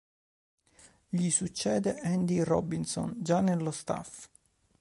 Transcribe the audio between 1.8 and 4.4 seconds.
Andy Robinson, già nello Staff.